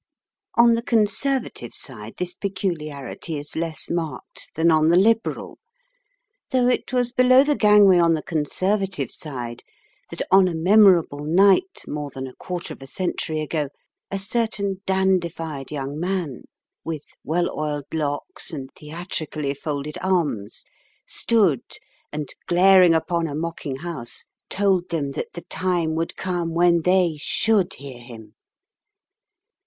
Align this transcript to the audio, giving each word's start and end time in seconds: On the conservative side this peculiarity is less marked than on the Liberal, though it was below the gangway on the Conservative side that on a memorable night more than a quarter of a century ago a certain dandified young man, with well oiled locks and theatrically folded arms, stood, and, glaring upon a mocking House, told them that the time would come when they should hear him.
On 0.57 0.73
the 0.73 0.81
conservative 0.81 1.75
side 1.75 2.15
this 2.17 2.33
peculiarity 2.33 3.37
is 3.37 3.55
less 3.55 3.87
marked 3.87 4.49
than 4.55 4.71
on 4.71 4.87
the 4.89 4.97
Liberal, 4.97 5.59
though 6.49 6.67
it 6.67 6.91
was 6.91 7.11
below 7.11 7.43
the 7.43 7.55
gangway 7.55 7.99
on 7.99 8.15
the 8.15 8.23
Conservative 8.23 9.11
side 9.11 9.61
that 10.09 10.23
on 10.31 10.47
a 10.47 10.55
memorable 10.55 11.23
night 11.23 11.83
more 11.85 12.09
than 12.09 12.25
a 12.25 12.33
quarter 12.33 12.73
of 12.73 12.81
a 12.81 12.87
century 12.87 13.41
ago 13.41 13.69
a 14.09 14.17
certain 14.17 14.81
dandified 14.87 15.69
young 15.71 15.99
man, 15.99 16.45
with 16.83 17.03
well 17.23 17.51
oiled 17.51 17.93
locks 17.93 18.51
and 18.51 18.71
theatrically 18.75 19.53
folded 19.53 19.99
arms, 20.01 20.65
stood, 21.05 21.61
and, 22.11 22.29
glaring 22.47 22.95
upon 22.95 23.27
a 23.27 23.35
mocking 23.35 23.75
House, 23.75 24.25
told 24.49 24.89
them 24.89 25.11
that 25.11 25.33
the 25.35 25.43
time 25.43 25.93
would 25.93 26.17
come 26.17 26.55
when 26.55 26.81
they 26.81 27.17
should 27.19 27.75
hear 27.75 27.99
him. 28.01 28.33